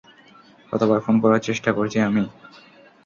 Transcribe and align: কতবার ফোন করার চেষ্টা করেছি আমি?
কতবার 0.73 0.99
ফোন 1.05 1.15
করার 1.23 1.41
চেষ্টা 1.47 1.69
করেছি 1.77 1.97
আমি? 2.01 2.23